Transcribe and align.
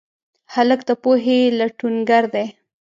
هلک 0.53 0.81
د 0.87 0.91
پوهې 1.03 1.39
لټونګر 1.59 2.23
دی. 2.33 2.47